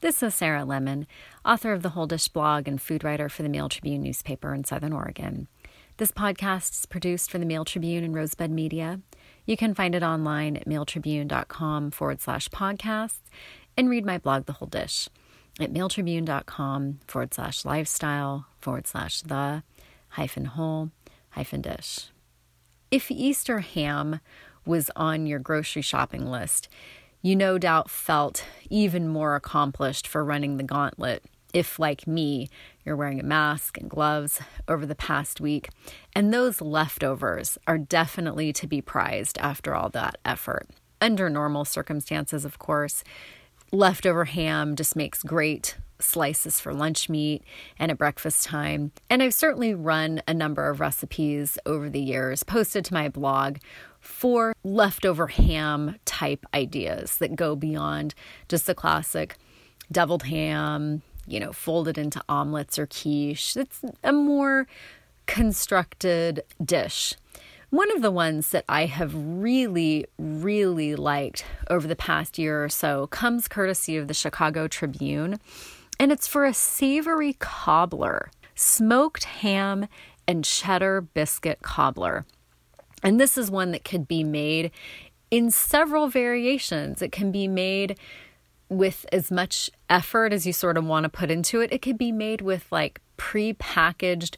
This 0.00 0.22
is 0.22 0.32
Sarah 0.32 0.64
Lemon, 0.64 1.08
author 1.44 1.72
of 1.72 1.82
the 1.82 1.88
Whole 1.88 2.06
Dish 2.06 2.28
blog 2.28 2.68
and 2.68 2.80
food 2.80 3.02
writer 3.02 3.28
for 3.28 3.42
the 3.42 3.48
Mail 3.48 3.68
Tribune 3.68 4.00
newspaper 4.00 4.54
in 4.54 4.62
Southern 4.62 4.92
Oregon. 4.92 5.48
This 5.96 6.12
podcast 6.12 6.70
is 6.70 6.86
produced 6.86 7.32
for 7.32 7.38
the 7.38 7.44
Mail 7.44 7.64
Tribune 7.64 8.04
and 8.04 8.14
Rosebud 8.14 8.48
Media. 8.48 9.00
You 9.44 9.56
can 9.56 9.74
find 9.74 9.96
it 9.96 10.04
online 10.04 10.56
at 10.56 10.68
mailtribune.com 10.68 11.90
forward 11.90 12.20
slash 12.20 12.48
podcasts 12.50 13.18
and 13.76 13.90
read 13.90 14.06
my 14.06 14.18
blog, 14.18 14.46
The 14.46 14.52
Whole 14.52 14.68
Dish, 14.68 15.08
at 15.58 15.72
mailtribune.com 15.72 17.00
forward 17.08 17.34
slash 17.34 17.64
lifestyle 17.64 18.46
forward 18.60 18.86
slash 18.86 19.22
the 19.22 19.64
hyphen 20.10 20.44
whole 20.44 20.92
hyphen 21.30 21.60
dish. 21.60 22.10
If 22.92 23.10
Easter 23.10 23.58
ham 23.58 24.20
was 24.64 24.92
on 24.94 25.26
your 25.26 25.40
grocery 25.40 25.82
shopping 25.82 26.24
list, 26.24 26.68
you 27.22 27.34
no 27.34 27.58
doubt 27.58 27.90
felt 27.90 28.44
even 28.70 29.08
more 29.08 29.34
accomplished 29.34 30.06
for 30.06 30.24
running 30.24 30.56
the 30.56 30.62
gauntlet 30.62 31.24
if, 31.52 31.78
like 31.78 32.06
me, 32.06 32.48
you're 32.84 32.96
wearing 32.96 33.20
a 33.20 33.24
mask 33.24 33.78
and 33.78 33.88
gloves 33.88 34.40
over 34.66 34.84
the 34.84 34.94
past 34.94 35.40
week. 35.40 35.70
And 36.14 36.32
those 36.32 36.60
leftovers 36.60 37.58
are 37.66 37.78
definitely 37.78 38.52
to 38.54 38.66
be 38.66 38.80
prized 38.80 39.38
after 39.38 39.74
all 39.74 39.88
that 39.90 40.18
effort. 40.24 40.68
Under 41.00 41.30
normal 41.30 41.64
circumstances, 41.64 42.44
of 42.44 42.58
course, 42.58 43.02
leftover 43.72 44.26
ham 44.26 44.76
just 44.76 44.96
makes 44.96 45.22
great 45.22 45.76
slices 46.00 46.60
for 46.60 46.72
lunch 46.72 47.08
meat 47.08 47.42
and 47.78 47.90
at 47.90 47.98
breakfast 47.98 48.44
time. 48.44 48.92
And 49.10 49.22
I've 49.22 49.34
certainly 49.34 49.74
run 49.74 50.22
a 50.28 50.34
number 50.34 50.68
of 50.68 50.80
recipes 50.80 51.58
over 51.66 51.88
the 51.88 52.00
years, 52.00 52.42
posted 52.42 52.84
to 52.86 52.94
my 52.94 53.08
blog 53.08 53.58
for 54.00 54.54
leftover 54.62 55.26
ham 55.26 55.96
type 56.18 56.44
ideas 56.52 57.18
that 57.18 57.36
go 57.36 57.54
beyond 57.54 58.14
just 58.48 58.66
the 58.66 58.74
classic 58.74 59.36
deviled 59.90 60.24
ham, 60.24 61.02
you 61.26 61.38
know, 61.38 61.52
folded 61.52 61.96
into 61.96 62.20
omelets 62.28 62.78
or 62.78 62.86
quiche. 62.86 63.56
It's 63.56 63.84
a 64.02 64.12
more 64.12 64.66
constructed 65.26 66.42
dish. 66.64 67.14
One 67.70 67.94
of 67.94 68.02
the 68.02 68.10
ones 68.10 68.50
that 68.50 68.64
I 68.68 68.86
have 68.86 69.12
really, 69.14 70.06
really 70.18 70.96
liked 70.96 71.44
over 71.70 71.86
the 71.86 71.94
past 71.94 72.38
year 72.38 72.64
or 72.64 72.68
so 72.68 73.06
comes 73.08 73.46
courtesy 73.46 73.96
of 73.96 74.08
the 74.08 74.14
Chicago 74.14 74.66
Tribune, 74.66 75.38
and 76.00 76.10
it's 76.10 76.26
for 76.26 76.44
a 76.46 76.54
savory 76.54 77.34
cobbler, 77.38 78.30
smoked 78.54 79.24
ham 79.24 79.86
and 80.26 80.44
cheddar 80.44 81.00
biscuit 81.02 81.60
cobbler. 81.62 82.24
And 83.02 83.20
this 83.20 83.38
is 83.38 83.50
one 83.50 83.70
that 83.72 83.84
could 83.84 84.08
be 84.08 84.24
made 84.24 84.72
in 85.30 85.50
several 85.50 86.08
variations. 86.08 87.02
It 87.02 87.12
can 87.12 87.30
be 87.30 87.48
made 87.48 87.98
with 88.68 89.06
as 89.12 89.30
much 89.30 89.70
effort 89.88 90.32
as 90.32 90.46
you 90.46 90.52
sort 90.52 90.76
of 90.76 90.84
want 90.84 91.04
to 91.04 91.08
put 91.08 91.30
into 91.30 91.60
it. 91.60 91.72
It 91.72 91.82
could 91.82 91.98
be 91.98 92.12
made 92.12 92.40
with 92.40 92.66
like 92.70 93.00
pre-packaged 93.16 94.36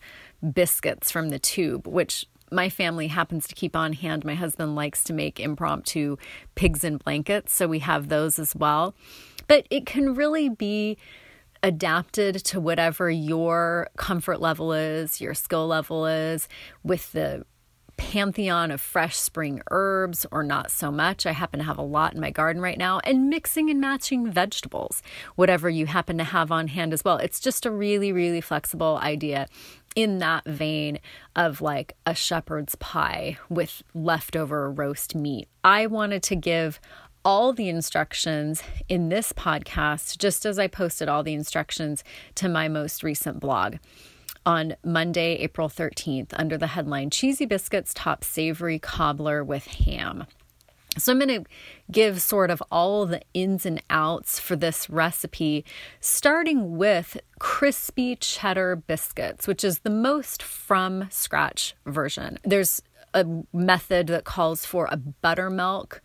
biscuits 0.53 1.11
from 1.11 1.31
the 1.31 1.39
tube, 1.39 1.87
which 1.87 2.27
my 2.53 2.69
family 2.69 3.09
happens 3.09 3.47
to 3.49 3.55
keep 3.55 3.77
on 3.77 3.93
hand. 3.93 4.25
My 4.25 4.35
husband 4.35 4.75
likes 4.75 5.05
to 5.05 5.13
make 5.13 5.39
impromptu 5.39 6.17
pigs 6.55 6.85
in 6.85 6.97
blankets, 6.97 7.55
so 7.55 7.69
we 7.69 7.81
have 7.81 8.09
those 8.09 8.39
as 8.39 8.55
well. 8.57 8.95
But 9.47 9.67
it 9.71 9.87
can 9.87 10.15
really 10.15 10.49
be 10.49 10.97
adapted 11.63 12.37
to 12.37 12.61
whatever 12.61 13.11
your 13.11 13.89
comfort 13.97 14.41
level 14.41 14.73
is, 14.73 15.21
your 15.21 15.35
skill 15.35 15.67
level 15.67 16.07
is, 16.07 16.49
with 16.83 17.13
the 17.13 17.45
pantheon 18.01 18.71
of 18.71 18.81
fresh 18.81 19.15
spring 19.19 19.61
herbs 19.71 20.25
or 20.33 20.43
not 20.43 20.71
so 20.71 20.91
much. 20.91 21.27
I 21.27 21.33
happen 21.33 21.59
to 21.59 21.67
have 21.67 21.77
a 21.77 21.83
lot 21.83 22.15
in 22.15 22.21
my 22.21 22.31
garden 22.31 22.63
right 22.63 22.79
now, 22.79 22.99
and 23.05 23.29
mixing 23.29 23.69
and 23.69 23.79
matching 23.79 24.33
vegetables, 24.33 25.03
whatever 25.37 25.69
you 25.69 25.85
happen 25.85 26.17
to 26.17 26.25
have 26.25 26.51
on 26.51 26.69
hand 26.69 26.95
as 26.95 27.05
well. 27.05 27.19
It's 27.19 27.41
just 27.41 27.67
a 27.67 27.71
really, 27.71 28.11
really 28.11 28.41
flexible 28.41 28.99
idea 29.03 29.49
in 29.95 30.17
that 30.19 30.47
vein 30.47 30.99
of 31.37 31.61
like 31.61 31.95
a 32.07 32.15
shepherd's 32.15 32.75
pie 32.77 33.37
with 33.51 33.83
leftover 33.93 34.71
roast 34.71 35.15
meat. 35.15 35.47
I 35.63 35.87
wanted 35.87 36.23
to 36.23 36.37
give 36.37 36.81
all 37.23 37.53
the 37.53 37.69
instructions 37.69 38.63
in 38.89 39.11
this 39.11 39.31
podcast, 39.35 40.17
just 40.17 40.47
as 40.47 40.59
I 40.59 40.69
posted 40.69 41.11
all 41.11 41.23
the 41.23 41.35
instructions 41.35 42.03
to 42.37 42.49
my 42.49 42.67
most 42.67 43.03
recent 43.03 43.41
blog 43.41 43.77
on 44.45 44.77
Monday, 44.85 45.37
April 45.37 45.69
13th, 45.69 46.33
under 46.33 46.57
the 46.57 46.69
headline 46.69 47.11
Cheesy 47.11 47.47
Biscuits 47.47 47.93
Top 47.95 48.25
Savory 48.25 48.79
Cobbler 48.79 49.45
with 49.45 49.67
Ham. 49.67 50.27
So, 50.99 51.13
I'm 51.13 51.21
going 51.21 51.45
to 51.45 51.51
give 51.91 52.21
sort 52.21 52.51
of 52.51 52.61
all 52.71 53.07
the 53.07 53.23
ins 53.33 53.65
and 53.65 53.81
outs 53.91 54.41
for 54.41 54.57
this 54.57 54.91
recipe, 54.91 55.65
starting 56.01 56.77
with 56.77 57.17
crispy 57.39 58.17
cheddar 58.17 58.75
biscuits, 58.75 59.47
which 59.47 59.63
is 59.63 59.81
the 59.81 59.91
most 59.91 60.43
from 60.43 61.07
scratch 61.11 61.77
version. 61.87 62.39
There's 62.43 62.83
a 63.15 63.25
method 63.53 64.09
that 64.09 64.25
calls 64.25 64.67
for 64.67 64.89
a 64.91 64.97
buttermilk 64.97 66.03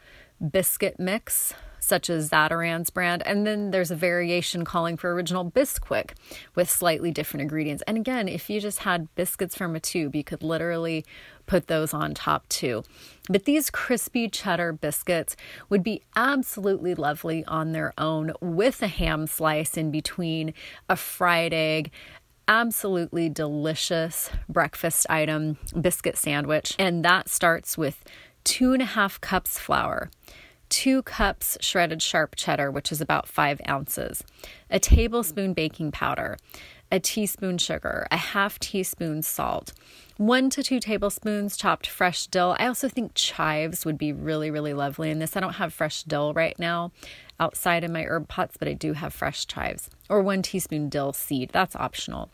biscuit 0.52 1.00
mix 1.00 1.54
such 1.86 2.10
as 2.10 2.30
Zatarain's 2.30 2.90
brand. 2.90 3.22
And 3.26 3.46
then 3.46 3.72
there's 3.72 3.92
a 3.92 3.96
variation 3.96 4.66
calling 4.66 4.98
for 4.98 5.14
original 5.14 5.50
Bisquick 5.50 6.12
with 6.56 6.70
slightly 6.70 7.12
different 7.12 7.42
ingredients. 7.42 7.84
And 7.88 7.98
again, 7.98 8.28
if 8.28 8.50
you 8.50 8.60
just 8.60 8.80
had 8.80 9.14
biscuits 9.16 9.56
from 9.56 9.76
a 9.76 9.80
tube, 9.80 10.16
you 10.16 10.24
could 10.24 10.44
literally 10.44 11.06
put 11.46 11.68
those 11.68 11.94
on 11.94 12.14
top 12.14 12.48
too. 12.50 12.84
But 13.30 13.46
these 13.46 13.70
crispy 13.70 14.28
cheddar 14.28 14.74
biscuits 14.74 15.36
would 15.70 15.84
be 15.84 16.02
absolutely 16.16 16.96
lovely 16.96 17.46
on 17.46 17.72
their 17.72 17.94
own 17.98 18.34
with 18.42 18.82
a 18.82 18.88
ham 18.88 19.28
slice 19.28 19.78
in 19.78 19.92
between, 19.92 20.54
a 20.90 20.96
fried 20.96 21.54
egg, 21.54 21.92
absolutely 22.48 23.30
delicious 23.30 24.30
breakfast 24.50 25.06
item 25.10 25.58
biscuit 25.80 26.18
sandwich. 26.18 26.76
And 26.80 27.06
that 27.06 27.30
starts 27.30 27.78
with 27.78 28.04
two 28.44 28.74
and 28.74 28.82
a 28.82 28.86
half 28.86 29.20
cups 29.22 29.60
flour 29.60 30.10
two 30.76 31.02
cups 31.04 31.58
shredded 31.62 32.02
sharp 32.02 32.36
cheddar, 32.36 32.70
which 32.70 32.92
is 32.92 33.00
about 33.00 33.30
five 33.30 33.62
ounces, 33.66 34.26
a 34.70 34.78
tablespoon 34.78 35.54
baking 35.54 35.90
powder, 35.90 36.36
a 36.92 37.00
teaspoon 37.00 37.58
sugar, 37.58 38.06
a 38.12 38.18
half 38.18 38.60
teaspoon 38.60 39.22
salt, 39.22 39.72
one 40.18 40.50
to 40.50 40.62
two 40.62 40.82
tablespoons 40.82 41.56
chopped 41.56 41.88
fresh 41.88 42.28
dill. 42.28 42.58
I 42.60 42.68
also 42.68 42.90
think 42.90 43.14
chives 43.16 43.86
would 43.86 43.98
be 43.98 44.12
really, 44.12 44.52
really 44.52 44.74
lovely 44.74 45.10
in 45.10 45.20
this. 45.20 45.38
I 45.38 45.40
don't 45.40 45.54
have 45.54 45.74
fresh 45.74 46.04
dill 46.04 46.34
right 46.34 46.60
now 46.60 46.92
outside 47.40 47.86
in 47.86 47.94
my 47.94 48.04
herb 48.04 48.28
pots, 48.28 48.58
but 48.58 48.68
I 48.68 48.74
do 48.74 48.92
have 48.92 49.14
fresh 49.14 49.48
chives, 49.48 49.90
or 50.10 50.22
one 50.22 50.42
teaspoon 50.42 50.90
dill 50.90 51.14
seed. 51.14 51.52
That's 51.54 51.78
optional 51.78 52.30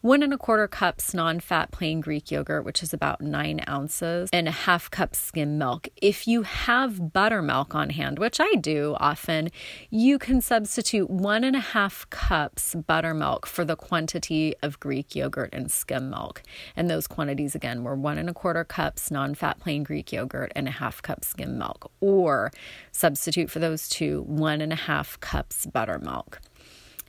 one 0.00 0.22
and 0.22 0.32
a 0.32 0.38
quarter 0.38 0.68
cups 0.68 1.12
non 1.12 1.40
fat 1.40 1.72
plain 1.72 2.00
Greek 2.00 2.30
yogurt, 2.30 2.64
which 2.64 2.84
is 2.84 2.92
about 2.92 3.20
nine 3.20 3.60
ounces, 3.68 4.30
and 4.32 4.46
a 4.46 4.52
half 4.52 4.88
cup 4.90 5.16
skim 5.16 5.58
milk. 5.58 5.88
If 5.96 6.28
you 6.28 6.42
have 6.42 7.12
buttermilk 7.12 7.74
on 7.74 7.90
hand, 7.90 8.20
which 8.20 8.38
I 8.40 8.54
do 8.54 8.96
often, 9.00 9.50
you 9.90 10.18
can 10.18 10.40
substitute 10.40 11.10
one 11.10 11.42
and 11.42 11.56
a 11.56 11.60
half 11.60 12.08
cups 12.10 12.76
buttermilk 12.76 13.44
for 13.44 13.64
the 13.64 13.74
quantity 13.74 14.54
of 14.62 14.78
Greek 14.78 15.16
yogurt 15.16 15.50
and 15.52 15.70
skim 15.70 16.10
milk. 16.10 16.42
And 16.76 16.88
those 16.88 17.08
quantities 17.08 17.56
again 17.56 17.82
were 17.82 17.96
one 17.96 18.18
and 18.18 18.30
a 18.30 18.34
quarter 18.34 18.64
cups 18.64 19.10
non 19.10 19.34
fat 19.34 19.58
plain 19.58 19.82
Greek 19.82 20.12
yogurt 20.12 20.52
and 20.54 20.68
a 20.68 20.72
half 20.72 21.02
cup 21.02 21.24
skim 21.24 21.58
milk, 21.58 21.90
or 22.00 22.52
substitute 22.92 23.50
for 23.50 23.58
those 23.58 23.88
two 23.88 24.22
one 24.22 24.60
and 24.60 24.72
a 24.72 24.76
half 24.76 25.18
cups 25.18 25.66
buttermilk 25.66 26.40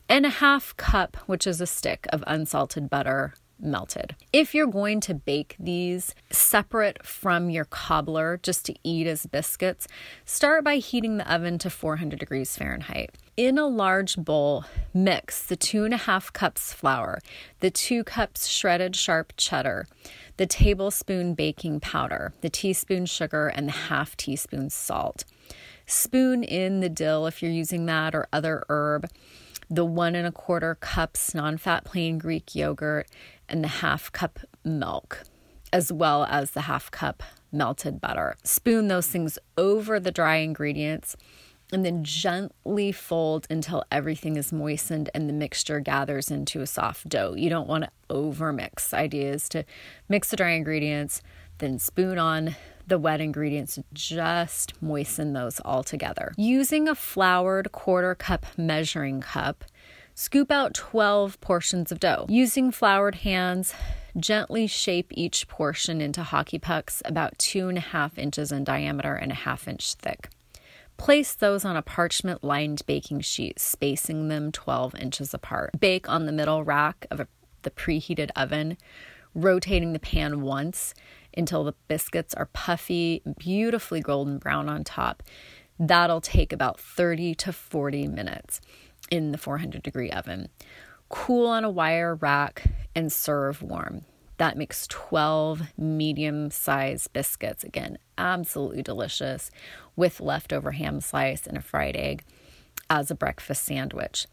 and 0.10 0.26
a 0.26 0.30
half 0.30 0.76
cup, 0.76 1.16
which 1.28 1.46
is 1.46 1.62
a 1.62 1.68
stick 1.68 2.08
of 2.12 2.24
unsalted 2.28 2.90
butter 2.90 3.36
melted. 3.62 4.16
If 4.32 4.56
you're 4.56 4.68
going 4.68 5.02
to 5.02 5.14
bake 5.14 5.56
these 5.60 6.16
separate 6.32 7.06
from 7.06 7.50
your 7.50 7.66
cobbler 7.66 8.40
just 8.42 8.66
to 8.66 8.76
eat 8.84 9.06
as 9.06 9.26
biscuits, 9.26 9.88
start 10.26 10.64
by 10.64 10.78
heating 10.78 11.18
the 11.18 11.32
oven 11.32 11.58
to 11.60 11.70
400 11.70 12.20
degrees 12.20 12.56
Fahrenheit. 12.56 13.12
In 13.38 13.58
a 13.58 13.68
large 13.68 14.18
bowl, 14.18 14.66
mix 14.94 15.44
the 15.44 15.56
two 15.56 15.86
and 15.86 15.94
a 15.94 15.98
half 15.98 16.34
cups 16.34 16.74
flour, 16.74 17.20
the 17.60 17.72
two 17.72 18.04
cups 18.04 18.48
shredded 18.48 18.96
sharp 18.96 19.34
cheddar, 19.38 19.88
the 20.38 20.46
tablespoon 20.46 21.36
baking 21.36 21.80
powder, 21.80 22.34
the 22.42 22.50
teaspoon 22.50 23.06
sugar, 23.06 23.48
and 23.48 23.68
the 23.68 23.74
half 23.74 24.18
teaspoon 24.18 24.70
salt. 24.70 25.24
Spoon 25.86 26.44
in 26.44 26.82
the 26.82 26.90
dill 26.90 27.28
if 27.28 27.42
you're 27.42 27.52
using 27.52 27.86
that 27.86 28.14
or 28.14 28.28
other 28.32 28.64
herb 28.70 29.10
the 29.70 29.86
one 29.86 30.16
and 30.16 30.28
a 30.28 30.32
quarter 30.32 30.76
cups 30.76 31.36
non 31.36 31.58
fat 31.58 31.84
plain 31.84 32.18
Greek 32.18 32.56
yogurt, 32.56 33.08
and 33.48 33.64
the 33.64 33.68
half 33.68 34.12
cup 34.12 34.40
milk, 34.64 35.24
as 35.72 35.92
well 35.92 36.26
as 36.26 36.52
the 36.52 36.62
half 36.62 36.90
cup 36.92 37.24
melted 37.52 38.02
butter. 38.02 38.36
Spoon 38.44 38.88
those 38.88 39.08
things 39.08 39.38
over 39.58 40.00
the 40.00 40.12
dry 40.12 40.38
ingredients 40.38 41.16
and 41.72 41.86
then 41.86 42.04
gently 42.04 42.92
fold 42.92 43.46
until 43.50 43.84
everything 43.92 44.36
is 44.36 44.52
moistened 44.52 45.10
and 45.14 45.30
the 45.30 45.34
mixture 45.34 45.80
gathers 45.80 46.32
into 46.32 46.62
a 46.62 46.68
soft 46.68 47.08
dough. 47.08 47.36
You 47.36 47.50
don't 47.50 47.68
want 47.68 47.84
to 47.84 47.92
over 48.10 48.52
mix. 48.52 48.94
Idea 48.94 49.34
is 49.34 49.48
to 49.50 49.66
mix 50.08 50.32
the 50.32 50.38
dry 50.38 50.52
ingredients, 50.52 51.22
then 51.60 51.78
spoon 51.78 52.18
on 52.18 52.56
the 52.90 53.00
wet 53.00 53.22
ingredients 53.22 53.80
just 53.94 54.82
moisten 54.82 55.34
those 55.34 55.60
all 55.62 55.84
together. 55.84 56.34
Using 56.38 56.88
a 56.88 56.96
floured 56.96 57.72
quarter 57.72 58.16
cup 58.16 58.46
measuring 58.58 59.22
cup, 59.22 59.64
scoop 60.16 60.52
out 60.52 60.74
12 60.74 61.40
portions 61.40 61.92
of 61.92 62.00
dough. 62.00 62.26
Using 62.28 62.72
floured 62.72 63.16
hands, 63.16 63.74
gently 64.18 64.68
shape 64.68 65.12
each 65.12 65.48
portion 65.48 66.02
into 66.02 66.24
hockey 66.24 66.60
pucks 66.60 67.02
about 67.06 67.38
two 67.38 67.70
and 67.70 67.78
a 67.78 67.82
half 67.82 68.18
inches 68.18 68.52
in 68.52 68.64
diameter 68.64 69.14
and 69.14 69.32
a 69.32 69.36
half 69.36 69.68
inch 69.68 69.94
thick. 69.94 70.30
Place 70.98 71.34
those 71.34 71.64
on 71.64 71.78
a 71.78 71.82
parchment 71.82 72.44
lined 72.44 72.82
baking 72.86 73.22
sheet, 73.22 73.60
spacing 73.60 74.28
them 74.28 74.52
12 74.52 74.96
inches 74.96 75.34
apart. 75.34 75.80
Bake 75.80 76.10
on 76.10 76.26
the 76.26 76.34
middle 76.34 76.64
rack 76.64 77.06
of 77.10 77.22
a, 77.22 77.28
the 77.62 77.72
preheated 77.72 78.32
oven, 78.36 78.78
rotating 79.34 79.94
the 79.94 80.00
pan 80.00 80.42
once 80.42 80.94
until 81.36 81.64
the 81.64 81.76
biscuits 81.88 82.34
are 82.34 82.50
puffy, 82.54 83.22
beautifully 83.38 84.02
golden 84.02 84.38
brown 84.38 84.70
on 84.70 84.84
top. 84.84 85.24
That'll 85.80 86.22
take 86.22 86.52
about 86.52 86.80
30 86.80 87.36
to 87.36 87.54
40 87.54 88.08
minutes 88.08 88.60
in 89.10 89.32
the 89.32 89.38
400 89.38 89.82
degree 89.82 90.12
oven. 90.12 90.50
Cool 91.08 91.48
on 91.48 91.64
a 91.64 91.70
wire 91.70 92.16
rack 92.16 92.64
and 92.96 93.12
serve 93.12 93.62
warm. 93.62 94.06
That 94.38 94.58
makes 94.58 94.88
12 94.88 95.74
medium 95.78 96.50
sized 96.50 97.12
biscuits. 97.12 97.64
Again, 97.64 97.98
absolutely 98.18 98.84
delicious 98.84 99.52
with 99.96 100.22
leftover 100.22 100.72
ham 100.72 101.02
slice 101.02 101.46
and 101.46 101.58
a 101.58 101.62
fried 101.62 101.96
egg 101.96 102.24
as 102.90 103.12
a 103.12 103.16
breakfast 103.16 103.64
sandwich. 103.64 104.28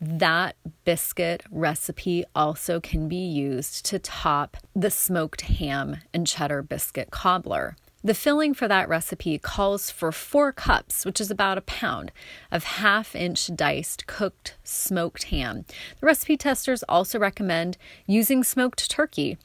That 0.00 0.56
biscuit 0.84 1.42
recipe 1.50 2.24
also 2.34 2.80
can 2.80 3.08
be 3.08 3.16
used 3.16 3.84
to 3.86 3.98
top 3.98 4.56
the 4.74 4.90
smoked 4.90 5.42
ham 5.42 5.98
and 6.12 6.26
cheddar 6.26 6.62
biscuit 6.62 7.10
cobbler. 7.10 7.76
The 8.04 8.14
filling 8.14 8.54
for 8.54 8.68
that 8.68 8.88
recipe 8.88 9.38
calls 9.38 9.90
for 9.90 10.12
four 10.12 10.52
cups, 10.52 11.04
which 11.04 11.20
is 11.20 11.30
about 11.30 11.58
a 11.58 11.62
pound, 11.62 12.12
of 12.52 12.62
half 12.62 13.16
inch 13.16 13.50
diced 13.56 14.06
cooked 14.06 14.56
smoked 14.62 15.24
ham. 15.24 15.64
The 16.00 16.06
recipe 16.06 16.36
testers 16.36 16.84
also 16.88 17.18
recommend 17.18 17.78
using 18.06 18.44
smoked 18.44 18.88
turkey 18.90 19.38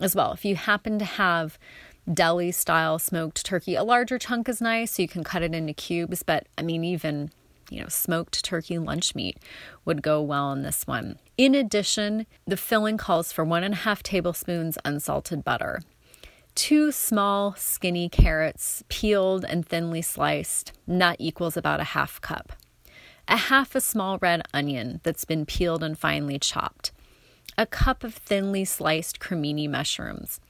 as 0.00 0.14
well. 0.14 0.32
If 0.32 0.44
you 0.44 0.56
happen 0.56 0.98
to 0.98 1.04
have 1.04 1.58
deli 2.10 2.52
style 2.52 2.98
smoked 2.98 3.44
turkey, 3.44 3.74
a 3.74 3.84
larger 3.84 4.18
chunk 4.18 4.48
is 4.48 4.60
nice, 4.60 4.92
so 4.92 5.02
you 5.02 5.08
can 5.08 5.24
cut 5.24 5.42
it 5.42 5.54
into 5.54 5.74
cubes, 5.74 6.22
but 6.22 6.46
I 6.56 6.62
mean, 6.62 6.84
even 6.84 7.30
you 7.70 7.80
know, 7.80 7.88
smoked 7.88 8.44
turkey 8.44 8.78
lunch 8.78 9.14
meat 9.14 9.38
would 9.84 10.02
go 10.02 10.22
well 10.22 10.52
in 10.52 10.62
this 10.62 10.86
one. 10.86 11.18
In 11.36 11.54
addition, 11.54 12.26
the 12.46 12.56
filling 12.56 12.96
calls 12.96 13.32
for 13.32 13.44
one 13.44 13.64
and 13.64 13.74
a 13.74 13.78
half 13.78 14.02
tablespoons 14.02 14.78
unsalted 14.84 15.44
butter, 15.44 15.80
two 16.54 16.90
small 16.90 17.54
skinny 17.56 18.08
carrots, 18.08 18.82
peeled 18.88 19.44
and 19.44 19.66
thinly 19.66 20.02
sliced, 20.02 20.72
and 20.86 21.00
that 21.00 21.16
equals 21.18 21.56
about 21.56 21.80
a 21.80 21.84
half 21.84 22.20
cup. 22.20 22.52
A 23.28 23.36
half 23.36 23.74
a 23.74 23.80
small 23.80 24.18
red 24.18 24.42
onion 24.54 25.00
that's 25.02 25.24
been 25.24 25.44
peeled 25.44 25.82
and 25.82 25.98
finely 25.98 26.38
chopped, 26.38 26.92
a 27.58 27.66
cup 27.66 28.04
of 28.04 28.14
thinly 28.14 28.64
sliced 28.64 29.18
cremini 29.18 29.68
mushrooms, 29.68 30.40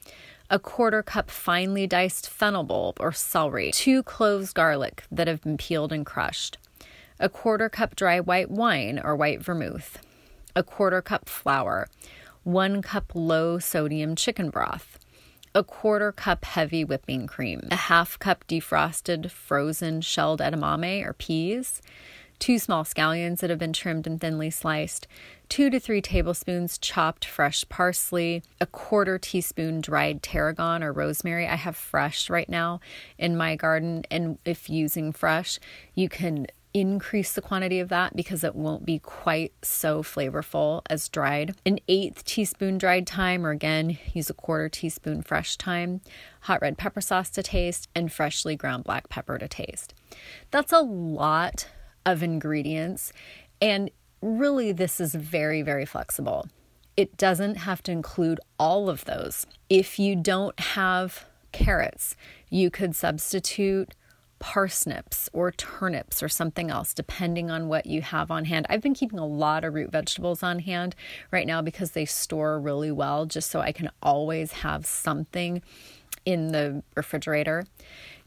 a 0.49 0.59
quarter 0.59 1.03
cup 1.03 1.29
finely 1.29 1.87
diced 1.87 2.29
fennel 2.29 2.63
bulb 2.63 2.97
or 2.99 3.11
celery, 3.11 3.71
two 3.71 4.03
cloves 4.03 4.53
garlic 4.53 5.03
that 5.11 5.27
have 5.27 5.41
been 5.41 5.57
peeled 5.57 5.91
and 5.91 6.05
crushed, 6.05 6.57
a 7.19 7.29
quarter 7.29 7.69
cup 7.69 7.95
dry 7.95 8.19
white 8.19 8.51
wine 8.51 8.99
or 9.03 9.15
white 9.15 9.41
vermouth, 9.41 9.99
a 10.55 10.63
quarter 10.63 11.01
cup 11.01 11.27
flour, 11.27 11.87
one 12.43 12.81
cup 12.81 13.11
low 13.13 13.59
sodium 13.59 14.15
chicken 14.15 14.49
broth, 14.49 14.99
a 15.55 15.63
quarter 15.63 16.11
cup 16.11 16.45
heavy 16.45 16.83
whipping 16.83 17.27
cream, 17.27 17.67
a 17.71 17.75
half 17.75 18.19
cup 18.19 18.45
defrosted 18.47 19.31
frozen 19.31 20.01
shelled 20.01 20.39
edamame 20.39 21.05
or 21.05 21.13
peas, 21.13 21.81
two 22.39 22.59
small 22.59 22.83
scallions 22.83 23.39
that 23.39 23.49
have 23.49 23.59
been 23.59 23.73
trimmed 23.73 24.05
and 24.05 24.21
thinly 24.21 24.49
sliced, 24.49 25.07
two 25.49 25.69
to 25.69 25.79
three 25.79 26.01
tablespoons 26.01 26.77
chopped 26.77 27.25
fresh 27.25 27.67
parsley, 27.69 28.43
a 28.61 28.65
quarter 28.65 29.17
teaspoon 29.17 29.81
dried 29.81 30.21
tarragon 30.21 30.83
or 30.83 30.93
rosemary. 30.93 31.47
I 31.47 31.55
have 31.55 31.75
fresh 31.75 32.29
right 32.29 32.47
now 32.47 32.79
in 33.17 33.35
my 33.35 33.55
garden, 33.55 34.03
and 34.11 34.37
if 34.45 34.69
using 34.69 35.11
fresh, 35.11 35.59
you 35.95 36.09
can 36.09 36.47
increase 36.79 37.33
the 37.33 37.41
quantity 37.41 37.79
of 37.79 37.89
that 37.89 38.15
because 38.15 38.43
it 38.43 38.55
won't 38.55 38.85
be 38.85 38.99
quite 38.99 39.53
so 39.61 40.03
flavorful 40.03 40.81
as 40.89 41.09
dried. 41.09 41.55
An 41.65 41.79
eighth 41.87 42.23
teaspoon 42.23 42.77
dried 42.77 43.07
thyme, 43.07 43.45
or 43.45 43.51
again, 43.51 43.97
use 44.13 44.29
a 44.29 44.33
quarter 44.33 44.69
teaspoon 44.69 45.21
fresh 45.21 45.57
thyme, 45.57 46.01
hot 46.41 46.61
red 46.61 46.77
pepper 46.77 47.01
sauce 47.01 47.29
to 47.31 47.43
taste, 47.43 47.89
and 47.95 48.11
freshly 48.11 48.55
ground 48.55 48.83
black 48.83 49.09
pepper 49.09 49.37
to 49.37 49.47
taste. 49.47 49.93
That's 50.51 50.71
a 50.71 50.79
lot 50.81 51.67
of 52.05 52.21
ingredients, 52.21 53.11
and 53.61 53.89
really, 54.21 54.71
this 54.71 54.99
is 54.99 55.15
very, 55.15 55.61
very 55.61 55.85
flexible. 55.85 56.47
It 56.95 57.17
doesn't 57.17 57.55
have 57.55 57.83
to 57.83 57.91
include 57.91 58.39
all 58.57 58.89
of 58.89 59.05
those. 59.05 59.45
If 59.69 59.99
you 59.99 60.15
don't 60.15 60.59
have 60.59 61.25
carrots, 61.51 62.15
you 62.49 62.69
could 62.69 62.95
substitute 62.95 63.93
parsnips 64.39 65.29
or 65.33 65.51
turnips 65.51 66.21
or 66.21 66.29
something 66.29 66.69
else, 66.69 66.93
depending 66.93 67.49
on 67.49 67.67
what 67.67 67.85
you 67.85 68.01
have 68.01 68.31
on 68.31 68.45
hand. 68.45 68.65
I've 68.69 68.81
been 68.81 68.93
keeping 68.93 69.19
a 69.19 69.25
lot 69.25 69.63
of 69.63 69.73
root 69.73 69.91
vegetables 69.91 70.43
on 70.43 70.59
hand 70.59 70.95
right 71.31 71.47
now 71.47 71.61
because 71.61 71.91
they 71.91 72.05
store 72.05 72.59
really 72.59 72.91
well, 72.91 73.25
just 73.25 73.49
so 73.49 73.59
I 73.59 73.71
can 73.71 73.89
always 74.01 74.51
have 74.51 74.85
something 74.85 75.61
in 76.25 76.51
the 76.51 76.83
refrigerator. 76.95 77.65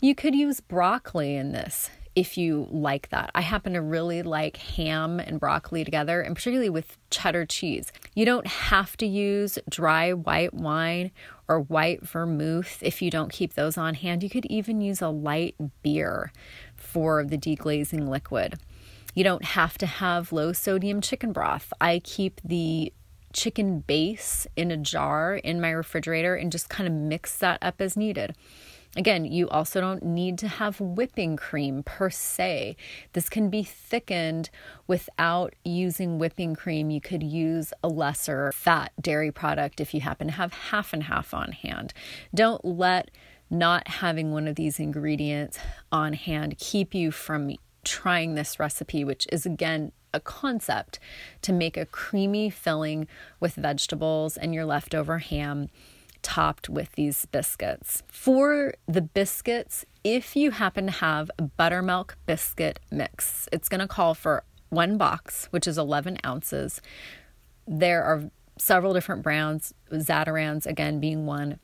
You 0.00 0.14
could 0.14 0.34
use 0.34 0.60
broccoli 0.60 1.36
in 1.36 1.52
this 1.52 1.90
if 2.16 2.36
you 2.36 2.66
like 2.70 3.08
that. 3.10 3.30
I 3.34 3.40
happen 3.42 3.74
to 3.74 3.80
really 3.80 4.22
like 4.22 4.56
ham 4.56 5.20
and 5.20 5.38
broccoli 5.38 5.84
together, 5.84 6.20
and 6.20 6.34
particularly 6.34 6.70
with 6.70 6.98
cheddar 7.10 7.46
cheese. 7.46 7.92
You 8.14 8.24
don't 8.24 8.46
have 8.46 8.96
to 8.98 9.06
use 9.06 9.58
dry 9.68 10.12
white 10.12 10.52
wine 10.52 11.12
or 11.48 11.60
white 11.60 12.02
vermouth 12.02 12.78
if 12.82 13.00
you 13.00 13.10
don't 13.10 13.32
keep 13.32 13.54
those 13.54 13.76
on 13.76 13.94
hand. 13.94 14.22
You 14.22 14.30
could 14.30 14.46
even 14.46 14.80
use 14.80 15.00
a 15.00 15.08
light 15.08 15.56
beer 15.82 16.32
for 16.76 17.24
the 17.24 17.38
deglazing 17.38 18.08
liquid. 18.08 18.58
You 19.14 19.24
don't 19.24 19.44
have 19.44 19.78
to 19.78 19.86
have 19.86 20.32
low 20.32 20.52
sodium 20.52 21.00
chicken 21.00 21.32
broth. 21.32 21.72
I 21.80 22.00
keep 22.00 22.40
the 22.44 22.92
chicken 23.32 23.80
base 23.80 24.46
in 24.56 24.70
a 24.70 24.76
jar 24.76 25.36
in 25.36 25.60
my 25.60 25.70
refrigerator 25.70 26.34
and 26.34 26.50
just 26.50 26.68
kind 26.68 26.86
of 26.86 26.92
mix 26.92 27.36
that 27.38 27.58
up 27.62 27.80
as 27.80 27.96
needed. 27.96 28.34
Again, 28.96 29.24
you 29.24 29.48
also 29.48 29.80
don't 29.80 30.02
need 30.02 30.36
to 30.38 30.48
have 30.48 30.80
whipping 30.80 31.36
cream 31.36 31.84
per 31.84 32.10
se. 32.10 32.76
This 33.12 33.28
can 33.28 33.48
be 33.48 33.62
thickened 33.62 34.50
without 34.88 35.54
using 35.64 36.18
whipping 36.18 36.56
cream. 36.56 36.90
You 36.90 37.00
could 37.00 37.22
use 37.22 37.72
a 37.84 37.88
lesser 37.88 38.50
fat 38.52 38.92
dairy 39.00 39.30
product 39.30 39.80
if 39.80 39.94
you 39.94 40.00
happen 40.00 40.26
to 40.26 40.32
have 40.32 40.52
half 40.52 40.92
and 40.92 41.04
half 41.04 41.32
on 41.32 41.52
hand. 41.52 41.92
Don't 42.34 42.64
let 42.64 43.12
not 43.48 43.86
having 43.86 44.32
one 44.32 44.48
of 44.48 44.56
these 44.56 44.80
ingredients 44.80 45.58
on 45.92 46.12
hand 46.12 46.58
keep 46.58 46.94
you 46.94 47.12
from 47.12 47.54
trying 47.84 48.34
this 48.34 48.58
recipe, 48.58 49.04
which 49.04 49.26
is 49.30 49.46
again 49.46 49.92
a 50.12 50.20
concept 50.20 50.98
to 51.42 51.52
make 51.52 51.76
a 51.76 51.86
creamy 51.86 52.50
filling 52.50 53.06
with 53.38 53.54
vegetables 53.54 54.36
and 54.36 54.52
your 54.52 54.64
leftover 54.64 55.18
ham 55.18 55.68
topped 56.22 56.68
with 56.68 56.92
these 56.92 57.26
biscuits. 57.26 58.02
For 58.08 58.74
the 58.86 59.00
biscuits, 59.02 59.84
if 60.04 60.36
you 60.36 60.52
happen 60.52 60.86
to 60.86 60.92
have 60.92 61.30
a 61.38 61.42
buttermilk 61.42 62.16
biscuit 62.26 62.80
mix, 62.90 63.48
it's 63.52 63.68
going 63.68 63.80
to 63.80 63.88
call 63.88 64.14
for 64.14 64.44
one 64.68 64.96
box, 64.96 65.46
which 65.50 65.66
is 65.66 65.76
11 65.76 66.18
ounces. 66.24 66.80
There 67.66 68.02
are 68.02 68.30
several 68.58 68.92
different 68.92 69.22
brands, 69.22 69.74
Zatarain's, 69.90 70.66
again 70.66 71.00
being 71.00 71.26
one. 71.26 71.58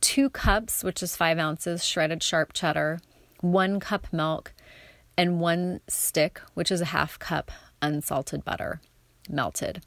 Two 0.00 0.30
cups, 0.30 0.82
which 0.82 1.02
is 1.02 1.16
five 1.16 1.38
ounces, 1.38 1.84
shredded 1.84 2.22
sharp 2.22 2.52
cheddar, 2.52 3.00
one 3.40 3.80
cup 3.80 4.12
milk, 4.12 4.54
and 5.16 5.40
one 5.40 5.80
stick, 5.88 6.40
which 6.54 6.70
is 6.70 6.80
a 6.80 6.86
half 6.86 7.18
cup 7.18 7.50
unsalted 7.80 8.44
butter, 8.44 8.80
melted. 9.28 9.82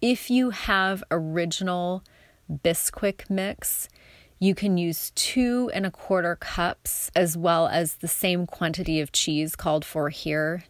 If 0.00 0.30
you 0.30 0.50
have 0.50 1.02
original 1.10 2.04
Bisquick 2.50 3.28
mix. 3.28 3.88
You 4.38 4.54
can 4.54 4.76
use 4.76 5.10
two 5.14 5.70
and 5.74 5.84
a 5.86 5.90
quarter 5.90 6.36
cups 6.36 7.10
as 7.16 7.36
well 7.36 7.66
as 7.66 7.96
the 7.96 8.08
same 8.08 8.46
quantity 8.46 9.00
of 9.00 9.12
cheese 9.12 9.56
called 9.56 9.84
for 9.84 10.10
here, 10.10 10.64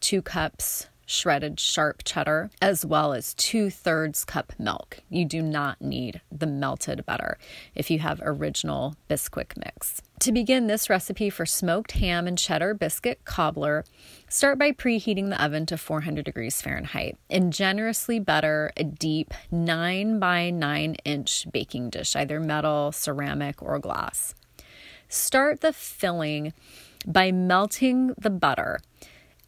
two 0.00 0.20
cups 0.20 0.89
shredded 1.10 1.58
sharp 1.58 2.04
cheddar, 2.04 2.50
as 2.62 2.86
well 2.86 3.12
as 3.12 3.34
two 3.34 3.68
thirds 3.68 4.24
cup 4.24 4.52
milk. 4.58 5.00
You 5.08 5.24
do 5.24 5.42
not 5.42 5.80
need 5.82 6.20
the 6.30 6.46
melted 6.46 7.04
butter 7.04 7.36
if 7.74 7.90
you 7.90 7.98
have 7.98 8.20
original 8.22 8.94
Bisquick 9.08 9.56
mix. 9.56 10.00
To 10.20 10.30
begin 10.30 10.68
this 10.68 10.88
recipe 10.88 11.28
for 11.28 11.44
smoked 11.44 11.92
ham 11.92 12.28
and 12.28 12.38
cheddar 12.38 12.74
biscuit 12.74 13.24
cobbler, 13.24 13.84
start 14.28 14.58
by 14.58 14.70
preheating 14.70 15.30
the 15.30 15.44
oven 15.44 15.66
to 15.66 15.76
400 15.76 16.24
degrees 16.24 16.62
Fahrenheit 16.62 17.18
and 17.28 17.52
generously 17.52 18.20
butter 18.20 18.70
a 18.76 18.84
deep 18.84 19.34
9 19.50 20.20
by 20.20 20.50
9 20.50 20.94
inch 21.04 21.46
baking 21.50 21.90
dish, 21.90 22.14
either 22.14 22.38
metal, 22.38 22.92
ceramic, 22.92 23.60
or 23.60 23.80
glass. 23.80 24.34
Start 25.08 25.60
the 25.60 25.72
filling 25.72 26.52
by 27.04 27.32
melting 27.32 28.14
the 28.16 28.30
butter, 28.30 28.78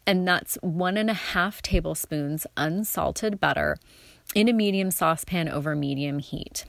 and 0.05 0.27
that's 0.27 0.55
one 0.61 0.97
and 0.97 1.09
a 1.09 1.13
half 1.13 1.61
tablespoons 1.61 2.45
unsalted 2.57 3.39
butter 3.39 3.77
in 4.35 4.47
a 4.47 4.53
medium 4.53 4.91
saucepan 4.91 5.47
over 5.47 5.75
medium 5.75 6.19
heat 6.19 6.65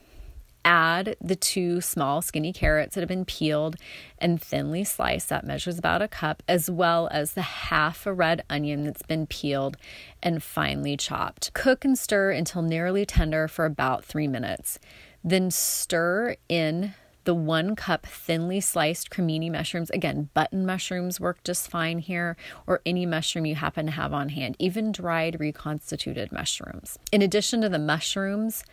add 0.65 1.15
the 1.21 1.35
two 1.35 1.79
small 1.79 2.21
skinny 2.21 2.51
carrots 2.51 2.95
that 2.95 3.01
have 3.01 3.07
been 3.07 3.23
peeled 3.23 3.75
and 4.17 4.41
thinly 4.41 4.83
sliced, 4.83 5.29
that 5.29 5.45
measures 5.45 5.77
about 5.77 6.01
a 6.01 6.07
cup, 6.07 6.41
as 6.47 6.69
well 6.69 7.07
as 7.11 7.33
the 7.33 7.43
half 7.43 8.05
a 8.05 8.13
red 8.13 8.43
onion 8.49 8.83
that's 8.83 9.03
been 9.03 9.27
peeled 9.27 9.77
and 10.23 10.43
finely 10.43 10.97
chopped. 10.97 11.53
Cook 11.53 11.85
and 11.85 11.97
stir 11.97 12.31
until 12.31 12.63
nearly 12.63 13.05
tender 13.05 13.47
for 13.47 13.65
about 13.65 14.03
three 14.03 14.27
minutes. 14.27 14.79
Then 15.23 15.51
stir 15.51 16.35
in 16.49 16.95
the 17.25 17.35
one 17.35 17.75
cup 17.75 18.05
thinly 18.05 18.61
sliced 18.61 19.09
cremini 19.09 19.51
mushrooms. 19.51 19.89
Again, 19.89 20.29
button 20.33 20.65
mushrooms 20.65 21.19
work 21.19 21.43
just 21.43 21.69
fine 21.69 21.99
here, 21.99 22.37
or 22.65 22.81
any 22.85 23.05
mushroom 23.05 23.45
you 23.45 23.55
happen 23.55 23.87
to 23.87 23.91
have 23.91 24.13
on 24.13 24.29
hand, 24.29 24.55
even 24.57 24.91
dried 24.91 25.39
reconstituted 25.39 26.31
mushrooms. 26.31 26.97
In 27.11 27.21
addition 27.21 27.61
to 27.61 27.69
the 27.69 27.79
mushrooms, 27.79 28.63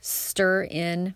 stir 0.00 0.64
in 0.64 1.14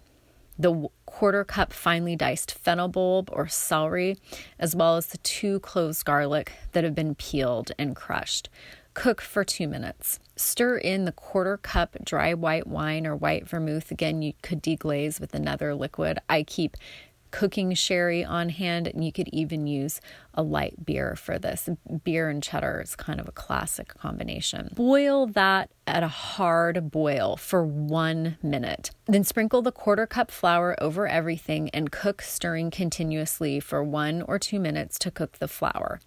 the 0.58 0.88
quarter 1.06 1.44
cup 1.44 1.72
finely 1.72 2.14
diced 2.14 2.52
fennel 2.52 2.88
bulb 2.88 3.30
or 3.32 3.48
celery, 3.48 4.16
as 4.58 4.76
well 4.76 4.96
as 4.96 5.06
the 5.06 5.18
two 5.18 5.60
cloves 5.60 6.02
garlic 6.02 6.52
that 6.72 6.84
have 6.84 6.94
been 6.94 7.14
peeled 7.14 7.72
and 7.78 7.96
crushed. 7.96 8.48
Cook 8.94 9.20
for 9.20 9.42
two 9.44 9.68
minutes. 9.68 10.20
Stir 10.36 10.76
in 10.76 11.04
the 11.04 11.12
quarter 11.12 11.56
cup 11.56 11.96
dry 12.04 12.34
white 12.34 12.66
wine 12.66 13.06
or 13.06 13.16
white 13.16 13.48
vermouth. 13.48 13.90
Again, 13.90 14.22
you 14.22 14.34
could 14.42 14.62
deglaze 14.62 15.18
with 15.18 15.34
another 15.34 15.74
liquid. 15.74 16.18
I 16.28 16.42
keep 16.42 16.76
cooking 17.32 17.72
sherry 17.74 18.22
on 18.22 18.50
hand, 18.50 18.86
and 18.86 19.04
you 19.04 19.10
could 19.10 19.28
even 19.28 19.66
use 19.66 20.00
a 20.34 20.42
light 20.42 20.84
beer 20.84 21.16
for 21.16 21.38
this. 21.38 21.68
Beer 22.04 22.28
and 22.28 22.42
cheddar 22.42 22.82
is 22.84 22.94
kind 22.94 23.18
of 23.18 23.26
a 23.26 23.32
classic 23.32 23.94
combination. 23.98 24.70
Boil 24.74 25.26
that 25.28 25.70
at 25.86 26.02
a 26.02 26.08
hard 26.08 26.90
boil 26.90 27.36
for 27.36 27.64
one 27.64 28.36
minute. 28.42 28.90
Then 29.06 29.24
sprinkle 29.24 29.62
the 29.62 29.72
quarter 29.72 30.06
cup 30.06 30.30
flour 30.30 30.76
over 30.80 31.08
everything 31.08 31.70
and 31.70 31.90
cook, 31.90 32.22
stirring 32.22 32.70
continuously 32.70 33.58
for 33.58 33.82
one 33.82 34.22
or 34.22 34.38
two 34.38 34.60
minutes 34.60 34.98
to 35.00 35.10
cook 35.10 35.38
the 35.38 35.48
flour. 35.48 36.00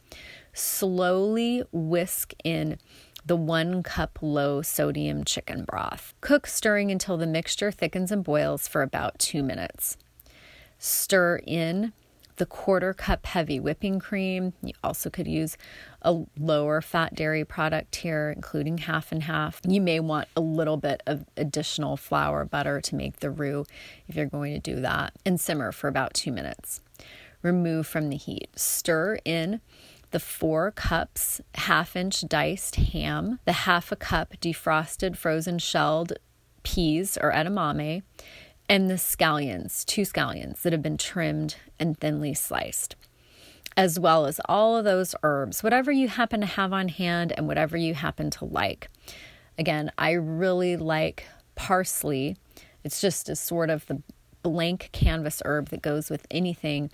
Slowly 0.55 1.63
whisk 1.73 2.33
in 2.45 2.77
the 3.25 3.35
one 3.35 3.83
cup 3.83 4.19
low 4.21 4.61
sodium 4.61 5.25
chicken 5.25 5.65
broth. 5.65 6.13
Cook 6.21 6.47
stirring 6.47 6.91
until 6.91 7.17
the 7.17 7.27
mixture 7.27 7.71
thickens 7.71 8.09
and 8.09 8.23
boils 8.23 8.65
for 8.65 8.81
about 8.81 9.19
two 9.19 9.43
minutes. 9.43 9.97
Stir 10.79 11.41
in 11.45 11.91
the 12.37 12.45
quarter 12.45 12.93
cup 12.93 13.25
heavy 13.25 13.59
whipping 13.59 13.99
cream. 13.99 14.53
You 14.61 14.73
also 14.81 15.09
could 15.09 15.27
use 15.27 15.57
a 16.01 16.23
lower 16.37 16.81
fat 16.81 17.15
dairy 17.15 17.43
product 17.43 17.97
here, 17.97 18.31
including 18.33 18.79
half 18.79 19.11
and 19.11 19.23
half. 19.23 19.59
You 19.67 19.81
may 19.81 19.99
want 19.99 20.29
a 20.37 20.41
little 20.41 20.77
bit 20.77 21.03
of 21.05 21.25
additional 21.35 21.97
flour 21.97 22.45
butter 22.45 22.79
to 22.79 22.95
make 22.95 23.19
the 23.19 23.29
roux 23.29 23.65
if 24.07 24.15
you're 24.15 24.25
going 24.25 24.53
to 24.53 24.59
do 24.59 24.79
that, 24.81 25.13
and 25.25 25.39
simmer 25.39 25.73
for 25.73 25.89
about 25.89 26.13
two 26.13 26.31
minutes. 26.31 26.79
Remove 27.41 27.85
from 27.85 28.09
the 28.09 28.17
heat. 28.17 28.49
Stir 28.55 29.19
in 29.23 29.61
the 30.15 30.19
four 30.21 30.71
cups 30.71 31.41
half 31.55 31.93
inch 31.93 32.21
diced 32.29 32.77
ham, 32.77 33.37
the 33.43 33.51
half 33.51 33.91
a 33.91 33.97
cup 33.97 34.33
defrosted 34.39 35.17
frozen 35.17 35.59
shelled 35.59 36.13
peas 36.63 37.17
or 37.21 37.33
edamame 37.33 38.01
and 38.69 38.89
the 38.89 38.93
scallions, 38.93 39.83
two 39.83 40.03
scallions 40.03 40.61
that 40.61 40.71
have 40.71 40.81
been 40.81 40.97
trimmed 40.97 41.57
and 41.77 41.99
thinly 41.99 42.33
sliced, 42.33 42.95
as 43.75 43.99
well 43.99 44.25
as 44.25 44.39
all 44.45 44.77
of 44.77 44.85
those 44.85 45.15
herbs, 45.21 45.61
whatever 45.61 45.91
you 45.91 46.07
happen 46.07 46.39
to 46.39 46.47
have 46.47 46.71
on 46.71 46.87
hand 46.87 47.33
and 47.35 47.45
whatever 47.45 47.75
you 47.75 47.93
happen 47.93 48.29
to 48.29 48.45
like. 48.45 48.87
Again, 49.57 49.91
I 49.97 50.11
really 50.11 50.77
like 50.77 51.27
parsley. 51.55 52.37
It's 52.85 53.01
just 53.01 53.27
a 53.27 53.35
sort 53.35 53.69
of 53.69 53.85
the 53.87 54.01
blank 54.43 54.91
canvas 54.93 55.41
herb 55.43 55.67
that 55.71 55.81
goes 55.81 56.09
with 56.09 56.25
anything 56.31 56.89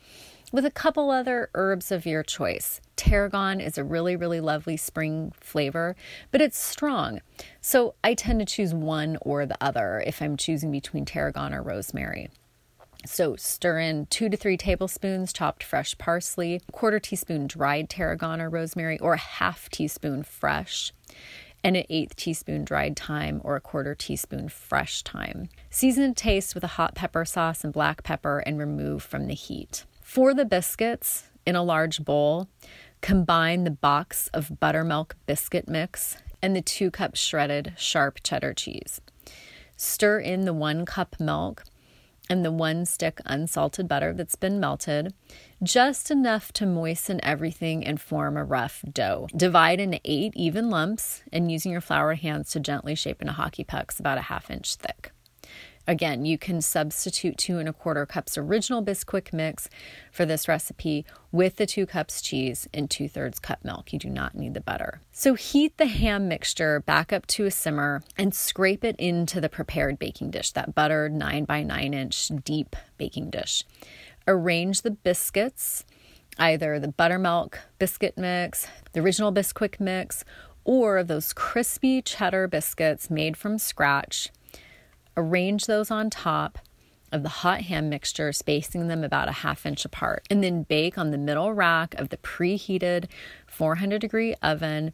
with 0.52 0.66
a 0.66 0.72
couple 0.72 1.10
other 1.10 1.50
herbs 1.54 1.92
of 1.92 2.06
your 2.06 2.24
choice. 2.24 2.82
Tarragon 2.96 3.62
is 3.62 3.78
a 3.78 3.84
really, 3.84 4.16
really 4.16 4.42
lovely 4.42 4.78
spring 4.78 5.32
flavor, 5.40 5.96
but 6.32 6.42
it's 6.42 6.58
strong. 6.58 7.22
So 7.62 7.96
I 8.04 8.14
tend 8.14 8.40
to 8.40 8.46
choose 8.46 8.74
one 8.74 9.18
or 9.22 9.46
the 9.46 9.58
other 9.62 10.04
if 10.06 10.22
I'm 10.22 10.38
choosing 10.38 10.72
between 10.72 11.06
tarragon 11.06 11.54
or 11.54 11.62
rosemary. 11.62 12.30
So 13.06 13.36
stir 13.36 13.80
in 13.80 14.06
two 14.08 14.30
to 14.30 14.38
three 14.38 14.58
tablespoons 14.58 15.34
chopped 15.34 15.64
fresh 15.64 15.98
parsley, 15.98 16.62
quarter 16.72 17.00
teaspoon 17.00 17.48
dried 17.48 17.90
tarragon 17.90 18.40
or 18.40 18.50
rosemary, 18.50 19.00
or 19.00 19.14
a 19.14 19.18
half 19.18 19.70
teaspoon 19.70 20.22
fresh, 20.22 20.94
and 21.64 21.76
an 21.76 21.86
eighth 21.90 22.16
teaspoon 22.16 22.64
dried 22.64 23.00
thyme 23.00 23.42
or 23.44 23.56
a 23.56 23.62
quarter 23.62 23.96
teaspoon 23.96 24.50
fresh 24.50 25.02
thyme. 25.02 25.50
Season 25.72 26.14
to 26.14 26.24
taste 26.24 26.54
with 26.54 26.64
a 26.64 26.76
hot 26.78 26.94
pepper 26.94 27.26
sauce 27.26 27.64
and 27.64 27.74
black 27.74 28.04
pepper 28.04 28.40
and 28.40 28.60
remove 28.60 29.02
from 29.02 29.26
the 29.26 29.34
heat. 29.34 29.84
For 30.12 30.34
the 30.34 30.44
biscuits 30.44 31.30
in 31.46 31.56
a 31.56 31.64
large 31.64 32.04
bowl, 32.04 32.50
combine 33.00 33.64
the 33.64 33.72
box 33.72 34.28
of 34.34 34.60
buttermilk 34.60 35.16
biscuit 35.26 35.70
mix 35.70 36.18
and 36.42 36.54
the 36.54 36.62
two 36.62 36.92
cups 36.92 37.18
shredded 37.18 37.76
sharp 37.78 38.20
cheddar 38.22 38.54
cheese. 38.54 39.00
Stir 39.78 40.20
in 40.20 40.42
the 40.42 40.54
one 40.54 40.86
cup 40.86 41.18
milk 41.18 41.64
and 42.30 42.44
the 42.44 42.52
one 42.52 42.86
stick 42.86 43.22
unsalted 43.26 43.88
butter 43.88 44.12
that's 44.12 44.36
been 44.36 44.60
melted, 44.60 45.14
just 45.64 46.12
enough 46.12 46.52
to 46.52 46.66
moisten 46.66 47.22
everything 47.24 47.86
and 47.88 48.02
form 48.02 48.36
a 48.36 48.44
rough 48.44 48.84
dough. 48.92 49.30
Divide 49.34 49.80
into 49.80 50.02
eight 50.04 50.34
even 50.36 50.70
lumps 50.70 51.24
and 51.32 51.50
using 51.50 51.72
your 51.72 51.80
flour 51.80 52.16
hands 52.16 52.50
to 52.50 52.60
gently 52.60 52.96
shape 52.96 53.22
into 53.22 53.32
hockey 53.32 53.64
pucks 53.64 53.98
about 53.98 54.18
a 54.18 54.24
half 54.24 54.52
inch 54.52 54.76
thick. 54.76 55.14
Again, 55.88 56.26
you 56.26 56.38
can 56.38 56.62
substitute 56.62 57.38
two 57.38 57.58
and 57.58 57.68
a 57.68 57.74
quarter 57.74 58.06
cups 58.06 58.38
original 58.38 58.84
Bisquick 58.84 59.34
mix 59.34 59.68
for 60.12 60.26
this 60.26 60.48
recipe 60.48 61.06
with 61.32 61.56
the 61.56 61.66
two 61.66 61.86
cups 61.86 62.22
cheese 62.22 62.68
and 62.74 62.90
two 62.90 63.10
thirds 63.10 63.40
cup 63.40 63.64
milk. 63.66 63.92
You 63.92 64.00
do 64.00 64.10
not 64.10 64.36
need 64.36 64.54
the 64.54 64.62
butter. 64.62 65.02
So 65.12 65.34
heat 65.34 65.78
the 65.78 65.88
ham 65.88 66.28
mixture 66.28 66.82
back 66.82 67.12
up 67.12 67.26
to 67.28 67.46
a 67.46 67.52
simmer 67.52 68.04
and 68.18 68.34
scrape 68.34 68.84
it 68.84 68.96
into 68.98 69.42
the 69.42 69.50
prepared 69.50 69.98
baking 69.98 70.32
dish, 70.32 70.52
that 70.52 70.76
buttered 70.76 71.14
nine 71.14 71.46
by 71.46 71.64
nine 71.64 71.94
inch 71.94 72.30
deep 72.44 72.76
baking 72.98 73.32
dish. 73.32 73.64
Arrange 74.28 74.84
the 74.84 74.92
biscuits, 74.92 75.84
either 76.38 76.80
the 76.80 76.90
buttermilk 76.90 77.60
biscuit 77.80 78.18
mix, 78.18 78.68
the 78.94 79.00
original 79.00 79.34
Bisquick 79.34 79.80
mix, 79.80 80.24
or 80.64 81.04
those 81.04 81.34
crispy 81.34 82.04
cheddar 82.04 82.48
biscuits 82.48 83.10
made 83.10 83.36
from 83.36 83.58
scratch 83.58 84.30
Arrange 85.18 85.66
those 85.66 85.92
on 85.92 86.10
top 86.10 86.60
of 87.12 87.24
the 87.24 87.30
hot 87.30 87.62
ham 87.62 87.90
mixture, 87.90 88.32
spacing 88.32 88.88
them 88.88 89.04
about 89.04 89.28
a 89.28 89.34
half 89.34 89.66
inch 89.66 89.84
apart, 89.84 90.26
and 90.30 90.44
then 90.44 90.64
bake 90.64 90.98
on 90.98 91.12
the 91.12 91.18
middle 91.18 91.54
rack 91.54 91.94
of 91.96 92.10
the 92.10 92.18
preheated 92.18 93.08
400 93.48 94.00
degree 94.00 94.34
oven, 94.42 94.94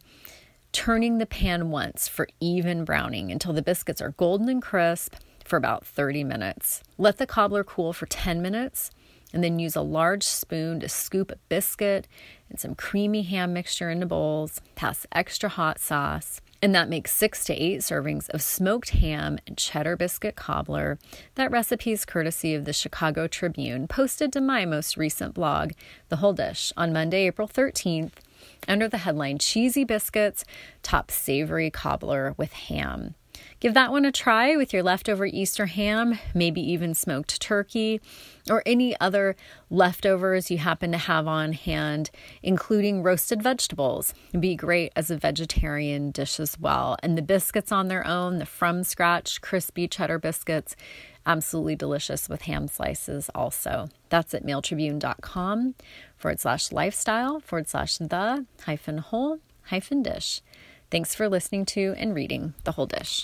turning 0.72 1.18
the 1.18 1.26
pan 1.26 1.70
once 1.70 2.08
for 2.08 2.28
even 2.40 2.84
browning 2.84 3.30
until 3.30 3.52
the 3.52 3.62
biscuits 3.62 4.00
are 4.00 4.10
golden 4.10 4.48
and 4.48 4.62
crisp 4.62 5.14
for 5.44 5.56
about 5.56 5.86
30 5.86 6.24
minutes. 6.24 6.82
Let 6.98 7.18
the 7.18 7.26
cobbler 7.26 7.64
cool 7.64 7.92
for 7.92 8.06
10 8.06 8.42
minutes 8.42 8.90
and 9.32 9.44
then 9.44 9.58
use 9.58 9.76
a 9.76 9.82
large 9.82 10.24
spoon 10.24 10.80
to 10.80 10.88
scoop 10.88 11.30
a 11.30 11.36
biscuit 11.48 12.08
and 12.48 12.58
some 12.58 12.74
creamy 12.74 13.22
ham 13.22 13.52
mixture 13.52 13.90
into 13.90 14.06
bowls, 14.06 14.60
pass 14.74 15.06
extra 15.12 15.48
hot 15.48 15.78
sauce, 15.78 16.40
and 16.60 16.74
that 16.74 16.88
makes 16.88 17.12
six 17.12 17.44
to 17.44 17.54
eight 17.54 17.80
servings 17.80 18.28
of 18.30 18.42
smoked 18.42 18.90
ham 18.90 19.38
and 19.46 19.56
cheddar 19.56 19.96
biscuit 19.96 20.36
cobbler. 20.36 20.98
That 21.36 21.50
recipe 21.50 21.92
is 21.92 22.04
courtesy 22.04 22.54
of 22.54 22.64
the 22.64 22.72
Chicago 22.72 23.26
Tribune, 23.26 23.86
posted 23.86 24.32
to 24.32 24.40
my 24.40 24.64
most 24.64 24.96
recent 24.96 25.34
blog, 25.34 25.72
The 26.08 26.16
Whole 26.16 26.32
Dish, 26.32 26.72
on 26.76 26.92
Monday, 26.92 27.26
April 27.26 27.48
13th, 27.48 28.12
under 28.66 28.88
the 28.88 28.98
headline 28.98 29.38
Cheesy 29.38 29.84
Biscuits 29.84 30.44
Top 30.82 31.10
Savory 31.10 31.70
Cobbler 31.70 32.34
with 32.36 32.52
Ham. 32.52 33.14
Give 33.60 33.74
that 33.74 33.90
one 33.90 34.04
a 34.04 34.12
try 34.12 34.54
with 34.54 34.72
your 34.72 34.84
leftover 34.84 35.26
Easter 35.26 35.66
ham, 35.66 36.20
maybe 36.32 36.60
even 36.60 36.94
smoked 36.94 37.40
turkey, 37.40 38.00
or 38.48 38.62
any 38.64 38.98
other 39.00 39.34
leftovers 39.68 40.48
you 40.48 40.58
happen 40.58 40.92
to 40.92 40.98
have 40.98 41.26
on 41.26 41.54
hand, 41.54 42.10
including 42.40 43.02
roasted 43.02 43.42
vegetables. 43.42 44.14
It'd 44.28 44.40
be 44.40 44.54
great 44.54 44.92
as 44.94 45.10
a 45.10 45.16
vegetarian 45.16 46.12
dish 46.12 46.38
as 46.38 46.58
well. 46.60 46.96
And 47.02 47.18
the 47.18 47.22
biscuits 47.22 47.72
on 47.72 47.88
their 47.88 48.06
own, 48.06 48.38
the 48.38 48.46
from 48.46 48.84
scratch 48.84 49.40
crispy 49.40 49.88
cheddar 49.88 50.20
biscuits, 50.20 50.76
absolutely 51.26 51.74
delicious 51.74 52.28
with 52.28 52.42
ham 52.42 52.68
slices 52.68 53.28
also. 53.34 53.88
That's 54.08 54.34
at 54.34 54.46
mailtribune.com 54.46 55.74
forward 56.16 56.38
slash 56.38 56.70
lifestyle 56.70 57.40
forward 57.40 57.68
slash 57.68 57.98
the 57.98 58.46
hyphen 58.66 58.98
whole 58.98 59.40
hyphen 59.64 60.04
dish. 60.04 60.42
Thanks 60.90 61.14
for 61.14 61.28
listening 61.28 61.66
to 61.66 61.94
and 61.98 62.14
reading 62.14 62.54
The 62.64 62.72
Whole 62.72 62.86
Dish. 62.86 63.16